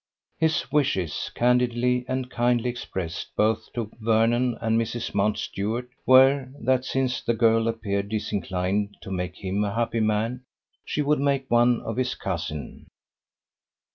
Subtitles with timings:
[0.39, 7.21] His wishes, candidly and kindly expressed both to Vernon and Mrs Mountstuart, were, that since
[7.21, 10.41] the girl appeared disinclined to make him a happy man,
[10.83, 12.87] she would make one of his cousin.